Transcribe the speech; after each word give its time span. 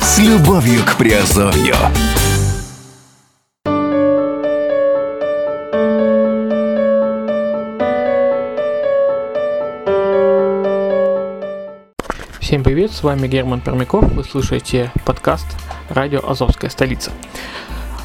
С 0.00 0.18
любовью 0.18 0.80
к 0.86 0.96
Приазовью. 0.96 1.74
Всем 12.40 12.64
привет, 12.64 12.92
с 12.92 13.02
вами 13.02 13.28
Герман 13.28 13.60
Пермяков, 13.60 14.10
вы 14.10 14.24
слушаете 14.24 14.90
подкаст 15.04 15.65
«Радио 15.88 16.28
Азовская 16.28 16.70
столица». 16.70 17.12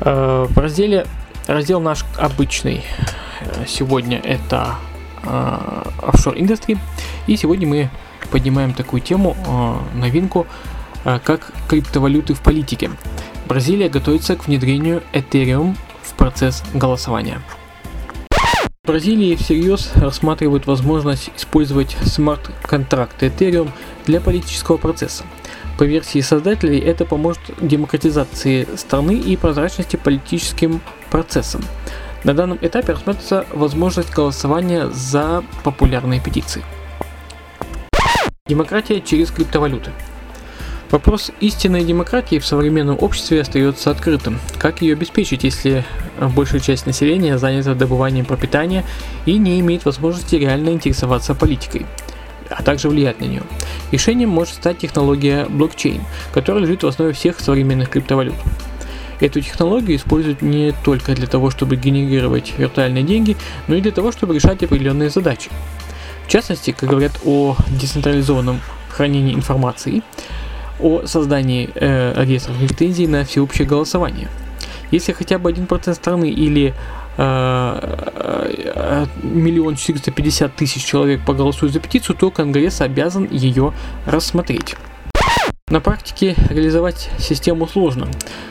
Э, 0.00 0.46
В 0.48 0.58
разделе, 0.58 1.06
раздел 1.46 1.80
наш 1.80 2.04
обычный 2.18 2.84
э, 3.40 3.64
сегодня 3.66 4.18
это 4.18 4.76
э, 5.22 5.82
офшор 6.02 6.34
индустрии, 6.36 6.78
и 7.26 7.36
сегодня 7.36 7.66
мы 7.68 7.90
поднимаем 8.30 8.72
такую 8.72 9.02
тему, 9.02 9.36
новинку, 9.94 10.46
как 11.04 11.52
криптовалюты 11.68 12.32
в 12.32 12.40
политике. 12.40 12.90
Бразилия 13.46 13.90
готовится 13.90 14.36
к 14.36 14.46
внедрению 14.46 15.02
Ethereum 15.12 15.76
в 16.02 16.14
процесс 16.14 16.62
голосования. 16.72 17.42
В 18.82 18.86
Бразилии 18.86 19.36
всерьез 19.36 19.92
рассматривают 19.96 20.66
возможность 20.66 21.30
использовать 21.36 21.96
смарт-контракты 22.04 23.26
Ethereum 23.26 23.70
для 24.06 24.20
политического 24.20 24.78
процесса. 24.78 25.24
По 25.78 25.84
версии 25.84 26.20
создателей 26.20 26.78
это 26.78 27.04
поможет 27.04 27.40
демократизации 27.60 28.68
страны 28.76 29.18
и 29.18 29.36
прозрачности 29.36 29.96
политическим 29.96 30.80
процессам. 31.10 31.62
На 32.24 32.34
данном 32.34 32.58
этапе 32.60 32.92
рассматривается 32.92 33.46
возможность 33.52 34.12
голосования 34.12 34.88
за 34.90 35.42
популярные 35.64 36.20
петиции. 36.20 36.62
Демократия 38.46 39.00
через 39.00 39.30
криптовалюты. 39.30 39.90
Вопрос 40.90 41.30
истинной 41.40 41.84
демократии 41.84 42.38
в 42.38 42.44
современном 42.44 42.98
обществе 43.00 43.40
остается 43.40 43.90
открытым. 43.90 44.38
Как 44.58 44.82
ее 44.82 44.92
обеспечить, 44.92 45.42
если 45.42 45.86
большая 46.20 46.60
часть 46.60 46.84
населения 46.84 47.38
занята 47.38 47.74
добыванием 47.74 48.26
пропитания 48.26 48.84
и 49.24 49.38
не 49.38 49.58
имеет 49.60 49.86
возможности 49.86 50.36
реально 50.36 50.68
интересоваться 50.68 51.34
политикой, 51.34 51.86
а 52.52 52.62
также 52.62 52.88
влиять 52.88 53.20
на 53.20 53.24
нее? 53.24 53.42
Решением 53.90 54.30
может 54.30 54.54
стать 54.54 54.78
технология 54.78 55.46
блокчейн, 55.46 56.02
которая 56.32 56.62
лежит 56.62 56.82
в 56.82 56.86
основе 56.86 57.12
всех 57.12 57.40
современных 57.40 57.90
криптовалют. 57.90 58.34
Эту 59.20 59.40
технологию 59.40 59.96
используют 59.96 60.42
не 60.42 60.74
только 60.84 61.14
для 61.14 61.28
того, 61.28 61.50
чтобы 61.50 61.76
генерировать 61.76 62.54
виртуальные 62.58 63.04
деньги, 63.04 63.36
но 63.68 63.76
и 63.76 63.80
для 63.80 63.92
того, 63.92 64.10
чтобы 64.10 64.34
решать 64.34 64.62
определенные 64.62 65.10
задачи. 65.10 65.50
В 66.26 66.28
частности, 66.28 66.72
как 66.72 66.88
говорят 66.88 67.12
о 67.24 67.56
децентрализованном 67.68 68.60
хранении 68.88 69.34
информации, 69.34 70.02
о 70.80 71.06
создании 71.06 71.70
э, 71.74 72.24
реестров 72.24 72.60
лицензий 72.60 73.06
на 73.06 73.24
всеобщее 73.24 73.66
голосование. 73.66 74.28
Если 74.90 75.12
хотя 75.12 75.38
бы 75.38 75.50
1% 75.50 75.94
страны 75.94 76.30
или 76.30 76.74
э, 77.16 78.41
миллион 79.32 79.76
четыреста 79.76 80.10
пятьдесят 80.10 80.54
тысяч 80.54 80.84
человек 80.84 81.24
проголосуют 81.24 81.72
за 81.72 81.80
петицию, 81.80 82.16
то 82.16 82.30
Конгресс 82.30 82.80
обязан 82.80 83.28
ее 83.30 83.72
рассмотреть. 84.06 84.76
На 85.68 85.80
практике 85.80 86.34
реализовать 86.50 87.08
систему 87.18 87.66
сложно. 87.66 88.06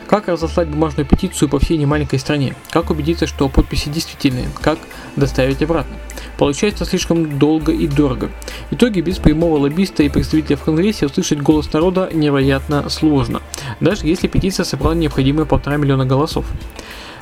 Как 0.07 0.27
разослать 0.27 0.69
бумажную 0.69 1.05
петицию 1.05 1.49
по 1.49 1.59
всей 1.59 1.77
немаленькой 1.77 2.17
стране? 2.17 2.55
Как 2.71 2.89
убедиться, 2.89 3.27
что 3.27 3.47
подписи 3.47 3.89
действительные? 3.89 4.47
Как 4.59 4.79
доставить 5.15 5.61
обратно? 5.61 5.95
Получается 6.39 6.83
слишком 6.83 7.37
долго 7.37 7.71
и 7.71 7.85
дорого. 7.85 8.31
В 8.71 8.73
итоге 8.73 9.01
без 9.01 9.19
прямого 9.19 9.59
лоббиста 9.59 10.01
и 10.01 10.09
представителя 10.09 10.57
в 10.57 10.63
Конгрессе 10.63 11.05
услышать 11.05 11.41
голос 11.41 11.71
народа 11.71 12.09
невероятно 12.11 12.89
сложно, 12.89 13.43
даже 13.79 14.07
если 14.07 14.27
петиция 14.27 14.63
собрала 14.63 14.95
необходимые 14.95 15.45
полтора 15.45 15.77
миллиона 15.77 16.07
голосов. 16.07 16.47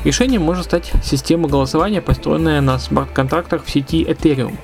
Решением 0.04 0.44
может 0.44 0.66
стать 0.66 0.92
система 1.04 1.50
голосования, 1.50 2.02
построенная 2.02 2.62
на 2.62 2.80
смарт-контрактах 2.80 3.66
в 3.66 3.70
сети 3.70 4.04
Ethereum. 4.04 4.56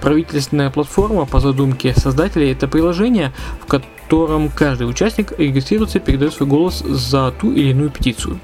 Правительственная 0.00 0.70
платформа 0.70 1.24
по 1.26 1.40
задумке 1.40 1.94
создателей 1.94 2.52
это 2.52 2.68
приложение, 2.68 3.32
в 3.60 3.66
котором 3.66 4.50
каждый 4.50 4.88
участник 4.88 5.32
регистрируется 5.38 5.98
и 5.98 6.00
передает 6.02 6.34
свой 6.34 6.48
голос 6.48 6.80
за 6.80 7.32
ту 7.32 7.52
или 7.52 7.70
иную 7.70 7.90
петицию. 7.90 8.38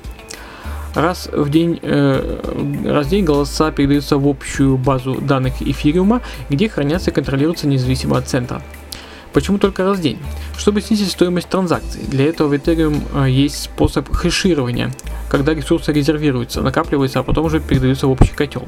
Раз 0.94 1.28
в 1.32 1.50
день, 1.50 1.78
э, 1.82 2.40
раз 2.86 3.06
в 3.06 3.10
день 3.10 3.24
голоса 3.24 3.70
передаются 3.70 4.16
в 4.16 4.26
общую 4.26 4.78
базу 4.78 5.16
данных 5.20 5.60
эфириума, 5.60 6.22
где 6.48 6.68
хранятся 6.68 7.10
и 7.10 7.14
контролируются 7.14 7.66
независимо 7.66 8.16
от 8.16 8.28
центра. 8.28 8.62
Почему 9.34 9.58
только 9.58 9.82
раз 9.82 9.98
в 9.98 10.00
день? 10.00 10.18
Чтобы 10.56 10.80
снизить 10.80 11.10
стоимость 11.10 11.48
транзакций. 11.48 12.02
Для 12.06 12.26
этого 12.26 12.46
в 12.46 12.52
Ethereum 12.52 13.02
э, 13.26 13.28
есть 13.28 13.64
способ 13.64 14.08
хеширования, 14.14 14.92
когда 15.28 15.52
ресурсы 15.52 15.92
резервируются, 15.92 16.62
накапливаются, 16.62 17.18
а 17.18 17.22
потом 17.24 17.46
уже 17.46 17.58
передаются 17.58 18.06
в 18.06 18.12
общий 18.12 18.32
котел. 18.32 18.62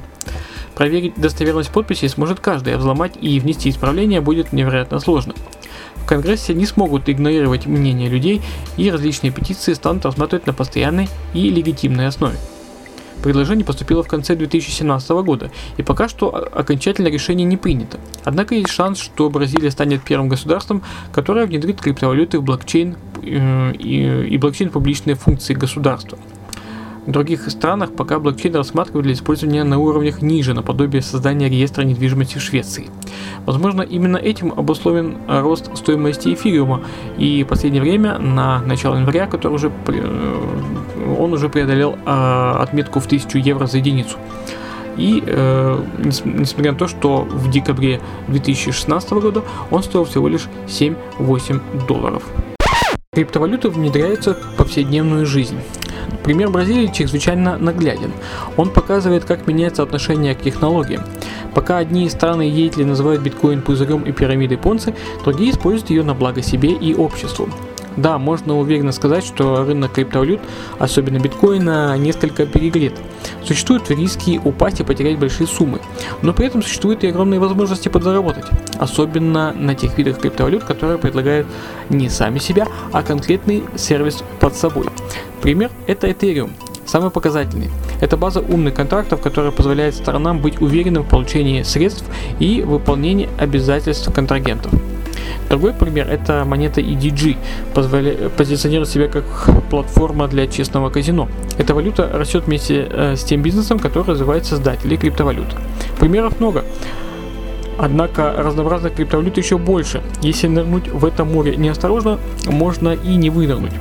Проверить 0.75 1.15
достоверность 1.17 1.71
подписи 1.71 2.09
сможет 2.09 2.41
каждый, 2.41 2.75
а 2.75 2.79
взломать 2.79 3.13
и 3.21 3.39
внести 3.39 3.71
исправления 3.71 4.21
будет 4.21 4.53
невероятно 4.53 4.99
сложно. 4.99 5.35
В 5.95 6.05
Конгрессе 6.05 6.53
не 6.53 6.67
смогут 6.67 7.09
игнорировать 7.09 7.67
мнение 7.67 8.09
людей 8.09 8.43
и 8.77 8.91
различные 8.91 9.31
петиции 9.31 9.73
станут 9.73 10.05
рассматривать 10.05 10.49
на 10.49 10.53
постоянной 10.53 11.09
и 11.33 11.49
легитимной 11.49 12.09
основе. 12.09 12.37
Предложение 13.23 13.65
поступило 13.65 14.03
в 14.03 14.09
конце 14.09 14.37
2017 14.37 15.11
года, 15.11 15.51
и 15.77 15.83
пока 15.83 16.09
что 16.09 16.29
окончательное 16.53 17.11
решение 17.11 17.47
не 17.47 17.57
принято. 17.57 17.99
Однако 18.25 18.55
есть 18.55 18.71
шанс, 18.71 19.01
что 19.01 19.31
Бразилия 19.31 19.71
станет 19.71 20.03
первым 20.03 20.29
государством, 20.29 20.83
которое 21.13 21.47
внедрит 21.47 21.81
криптовалюты 21.81 22.39
в 22.39 22.43
блокчейн 22.43 22.97
э, 23.23 23.73
и, 23.73 24.29
и 24.29 24.39
блокчейн 24.39 24.71
публичные 24.71 25.17
функции 25.17 25.55
государства. 25.55 26.19
В 27.07 27.13
других 27.13 27.49
странах 27.51 27.93
пока 27.93 28.19
блокчейн 28.19 28.57
рассматривают 28.57 29.05
для 29.05 29.15
использования 29.15 29.63
на 29.63 29.79
уровнях 29.79 30.23
ниже, 30.23 30.55
наподобие 30.55 31.03
создания 31.03 31.49
реестра 31.49 31.83
недвижимости 31.85 32.39
в 32.39 32.43
Швеции. 32.43 32.91
Возможно, 33.45 33.83
именно 33.83 34.17
этим 34.17 34.53
обусловлен 34.53 35.17
рост 35.29 35.77
стоимости 35.77 36.35
эфириума, 36.35 36.83
и 37.17 37.45
в 37.45 37.47
последнее 37.47 37.81
время, 37.81 38.19
на 38.19 38.61
начало 38.61 38.97
января, 38.97 39.29
который 39.29 39.55
уже, 39.55 39.71
э, 39.87 40.47
он 41.27 41.33
уже 41.33 41.49
преодолел 41.49 41.99
э, 42.07 42.53
отметку 42.61 43.01
в 43.01 43.07
1000 43.07 43.39
евро 43.39 43.67
за 43.67 43.79
единицу. 43.79 44.17
И 44.97 45.23
э, 45.27 45.79
нес- 45.99 46.23
несмотря 46.25 46.73
на 46.73 46.79
то, 46.79 46.89
что 46.89 47.19
в 47.19 47.51
декабре 47.51 48.01
2016 48.29 49.11
года 49.13 49.43
он 49.71 49.83
стоил 49.83 50.05
всего 50.05 50.29
лишь 50.29 50.49
7-8 50.69 51.87
долларов. 51.87 52.23
Криптовалюты 53.13 53.69
внедряются 53.71 54.35
в 54.35 54.57
повседневную 54.57 55.27
жизнь. 55.27 55.59
Пример 56.23 56.51
Бразилии 56.51 56.91
чрезвычайно 56.93 57.57
нагляден. 57.59 58.13
Он 58.57 58.71
показывает, 58.71 59.25
как 59.25 59.47
меняется 59.47 59.83
отношение 59.83 60.35
к 60.35 60.43
технологиям. 60.43 61.03
Пока 61.55 61.79
одни 61.79 62.09
страны 62.11 62.43
еятели 62.43 62.85
называют 62.85 63.23
биткоин 63.23 63.63
пузырем 63.63 64.03
и 64.03 64.13
пирамидой 64.13 64.59
Понци, 64.59 64.95
другие 65.25 65.51
используют 65.51 65.91
ее 65.91 66.03
на 66.03 66.15
благо 66.15 66.43
себе 66.43 66.71
и 66.71 66.95
обществу. 66.95 67.49
Да, 67.97 68.19
можно 68.19 68.59
уверенно 68.59 68.93
сказать, 68.93 69.25
что 69.25 69.65
рынок 69.65 69.93
криптовалют, 69.93 70.41
особенно 70.79 71.19
биткоина, 71.19 71.97
несколько 71.97 72.47
перегрет. 72.47 72.95
Существуют 73.43 73.91
риски 73.91 74.41
упасть 74.45 74.81
и 74.81 74.85
потерять 74.85 75.19
большие 75.19 75.47
суммы, 75.47 75.81
но 76.23 76.33
при 76.35 76.47
этом 76.47 76.63
существуют 76.63 77.05
и 77.05 77.09
огромные 77.09 77.41
возможности 77.41 77.89
подзаработать, 77.89 78.45
особенно 78.79 79.53
на 79.53 79.75
тех 79.75 79.97
видах 79.97 80.19
криптовалют, 80.19 80.65
которые 80.65 80.99
предлагают 80.99 81.47
не 81.89 82.11
сами 82.11 82.39
себя, 82.39 82.67
а 82.93 83.03
конкретный 83.03 83.65
сервис 83.77 84.23
под 84.41 84.55
собой. 84.55 84.87
Пример– 85.41 85.71
это 85.87 86.09
Ethereum, 86.09 86.51
самый 86.85 87.11
показательный. 87.11 87.71
Это 88.01 88.17
база 88.17 88.41
умных 88.41 88.75
контрактов, 88.75 89.23
которая 89.23 89.53
позволяет 89.53 89.95
сторонам 89.95 90.41
быть 90.41 90.61
уверенным 90.61 91.05
в 91.05 91.09
получении 91.09 91.63
средств 91.63 92.05
и 92.41 92.63
выполнении 92.63 93.29
обязательств 93.39 94.13
контрагентов. 94.13 94.73
Другой 95.49 95.73
пример– 95.73 96.09
это 96.11 96.45
монета 96.45 96.81
EDG, 96.81 97.37
позволя... 97.75 98.29
позиционирует 98.37 98.89
себя 98.89 99.09
как 99.09 99.25
платформа 99.71 100.29
для 100.29 100.47
честного 100.47 100.91
казино. 100.91 101.29
Эта 101.59 101.75
валюта 101.75 102.11
растет 102.13 102.45
вместе 102.47 102.87
э, 102.91 103.17
с 103.17 103.25
тем 103.25 103.43
бизнесом, 103.43 103.79
который 103.79 104.11
развивает 104.11 104.47
создатели 104.47 104.97
криптовалют. 104.97 105.49
Примеров 105.99 106.41
много. 106.41 106.65
Однако 107.79 108.35
разнообразных 108.37 108.95
криптовалют 108.95 109.37
еще 109.37 109.59
больше. 109.59 110.03
Если 110.23 110.49
нырнуть 110.49 110.89
в 110.89 111.05
это 111.05 111.25
море 111.25 111.57
неосторожно, 111.57 112.19
можно 112.47 112.95
и 112.95 113.17
не 113.17 113.31
вынырнуть. 113.31 113.73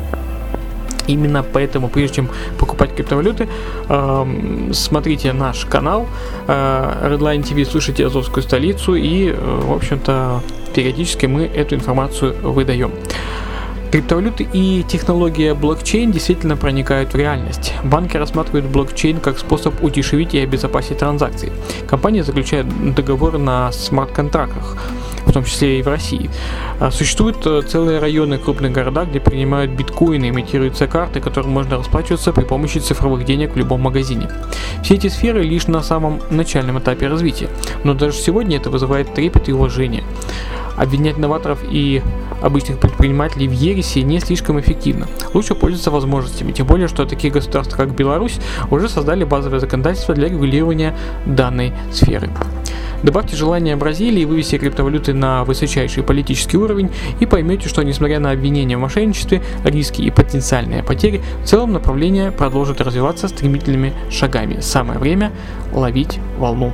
Именно 1.07 1.43
поэтому, 1.43 1.87
прежде 1.87 2.15
чем 2.15 2.29
покупать 2.57 2.95
криптовалюты, 2.95 3.47
эм, 3.89 4.73
смотрите 4.73 5.33
наш 5.33 5.65
канал 5.65 6.07
э, 6.47 7.09
Redline 7.09 7.43
TV, 7.43 7.65
слушайте 7.65 8.05
Азовскую 8.05 8.43
столицу 8.43 8.95
и, 8.95 9.29
э, 9.29 9.35
в 9.35 9.71
общем-то, 9.73 10.41
периодически 10.75 11.25
мы 11.25 11.45
эту 11.45 11.75
информацию 11.75 12.35
выдаем. 12.51 12.91
Криптовалюты 13.95 14.45
и 14.51 14.83
технология 14.83 15.53
блокчейн 15.53 16.11
действительно 16.11 16.57
проникают 16.57 17.13
в 17.13 17.15
реальность. 17.15 17.73
Банки 17.85 18.17
рассматривают 18.17 18.65
блокчейн 18.65 19.21
как 19.21 19.39
способ 19.39 19.81
удешевить 19.81 20.33
и 20.33 20.39
обезопасить 20.39 20.97
транзакции. 20.97 21.53
Компании 21.87 22.19
заключают 22.19 22.67
договоры 22.93 23.37
на 23.37 23.71
смарт-контрактах, 23.71 24.75
в 25.25 25.31
том 25.31 25.45
числе 25.45 25.79
и 25.79 25.81
в 25.81 25.87
России. 25.87 26.29
А 26.81 26.91
существуют 26.91 27.37
э, 27.47 27.61
целые 27.61 27.99
районы 27.99 28.37
крупных 28.37 28.73
городах, 28.73 29.07
где 29.07 29.21
принимают 29.21 29.71
биткоины, 29.71 30.27
имитируются 30.27 30.87
карты, 30.87 31.21
которым 31.21 31.51
можно 31.51 31.77
расплачиваться 31.77 32.33
при 32.33 32.43
помощи 32.43 32.79
цифровых 32.79 33.23
денег 33.23 33.53
в 33.53 33.57
любом 33.57 33.79
магазине. 33.79 34.29
Все 34.83 34.95
эти 34.95 35.07
сферы 35.07 35.41
лишь 35.43 35.67
на 35.67 35.81
самом 35.81 36.19
начальном 36.29 36.79
этапе 36.79 37.07
развития, 37.07 37.47
но 37.85 37.93
даже 37.93 38.17
сегодня 38.17 38.57
это 38.57 38.69
вызывает 38.69 39.13
трепет 39.13 39.47
и 39.47 39.53
уважение. 39.53 40.03
Обвинять 40.77 41.17
новаторов 41.17 41.59
и 41.63 42.01
обычных 42.41 42.79
предпринимателей 42.79 43.47
в 43.47 43.51
ереси 43.51 43.99
не 43.99 44.19
слишком 44.19 44.59
эффективно. 44.59 45.07
Лучше 45.33 45.55
пользоваться 45.55 45.91
возможностями, 45.91 46.51
тем 46.51 46.67
более, 46.67 46.87
что 46.87 47.05
такие 47.05 47.31
государства, 47.31 47.77
как 47.77 47.95
Беларусь, 47.95 48.39
уже 48.71 48.89
создали 48.89 49.23
базовое 49.23 49.59
законодательство 49.59 50.13
для 50.13 50.29
регулирования 50.29 50.95
данной 51.25 51.73
сферы. 51.91 52.29
Добавьте 53.03 53.35
желание 53.35 53.75
Бразилии 53.75 54.25
вывести 54.25 54.57
криптовалюты 54.57 55.13
на 55.13 55.43
высочайший 55.43 56.01
политический 56.01 56.57
уровень 56.57 56.89
и 57.19 57.25
поймете, 57.25 57.69
что 57.69 57.83
несмотря 57.83 58.19
на 58.19 58.31
обвинения 58.31 58.77
в 58.77 58.79
мошенничестве, 58.79 59.43
риски 59.63 60.01
и 60.01 60.09
потенциальные 60.09 60.81
потери, 60.81 61.21
в 61.43 61.45
целом 61.45 61.73
направление 61.73 62.31
продолжит 62.31 62.81
развиваться 62.81 63.27
стремительными 63.27 63.93
шагами. 64.09 64.59
Самое 64.59 64.99
время 64.99 65.31
ловить 65.71 66.19
волну. 66.39 66.73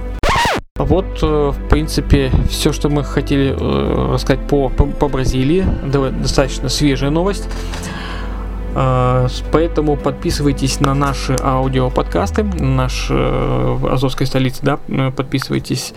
Вот, 0.85 1.19
э, 1.21 1.51
в 1.51 1.69
принципе, 1.69 2.31
все, 2.49 2.73
что 2.73 2.89
мы 2.89 3.03
хотели 3.03 3.55
э, 3.57 4.13
рассказать 4.13 4.47
по, 4.47 4.69
по, 4.69 4.85
по 4.85 5.07
Бразилии. 5.07 5.63
Достаточно 6.21 6.69
свежая 6.69 7.11
новость. 7.11 7.47
Э, 8.75 9.27
поэтому 9.51 9.95
подписывайтесь 9.95 10.79
на 10.79 10.93
наши 10.95 11.35
аудиоподкасты, 11.39 12.43
наш 12.43 13.11
Азовской 13.11 14.25
столицы, 14.25 14.61
да, 14.63 14.79
подписывайтесь 15.11 15.93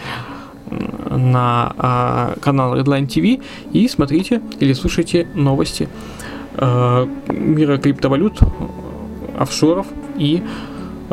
на 1.10 2.34
канал 2.40 2.76
Redline 2.76 3.06
TV 3.06 3.42
и 3.72 3.86
смотрите 3.88 4.40
или 4.58 4.72
слушайте 4.72 5.28
новости 5.34 5.88
мира 6.58 7.76
криптовалют, 7.78 8.40
офшоров 9.38 9.86
и 10.16 10.42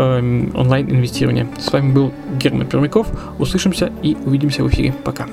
онлайн-инвестирования. 0.02 1.48
С 1.60 1.72
вами 1.72 1.92
был 1.92 2.12
Герман 2.40 2.68
Пермяков. 2.68 3.08
Услышимся 3.40 3.92
и 4.02 4.16
увидимся 4.26 4.64
в 4.64 4.70
эфире. 4.70 4.94
Пока. 5.04 5.28